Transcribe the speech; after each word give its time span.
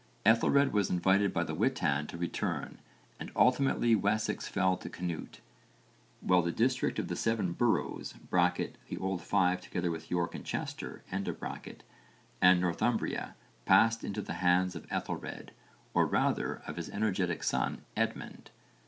Ethelred 0.25 0.73
was 0.73 0.89
invited 0.89 1.31
by 1.31 1.43
the 1.43 1.53
witan 1.53 2.07
to 2.07 2.17
return, 2.17 2.79
and 3.19 3.31
ultimately 3.35 3.93
Wessex 3.95 4.47
fell 4.47 4.75
to 4.77 4.89
Cnut, 4.89 5.41
while 6.21 6.41
the 6.41 6.51
district 6.51 6.97
of 6.97 7.07
the 7.07 7.15
Seven 7.15 7.53
Boroughs 7.53 8.15
(the 8.89 8.97
old 8.99 9.21
five 9.21 9.61
together 9.61 9.91
with 9.91 10.09
York 10.09 10.33
and 10.33 10.43
Chester) 10.43 11.03
and 11.11 11.27
Northumbria 12.63 13.35
passed 13.65 14.03
into 14.03 14.23
the 14.23 14.33
hands 14.41 14.75
of 14.75 14.87
Ethelred, 14.89 15.51
or 15.93 16.07
rather 16.07 16.63
of 16.65 16.77
his 16.77 16.89
energetic 16.89 17.43
son 17.43 17.83
Edmund. 17.95 18.49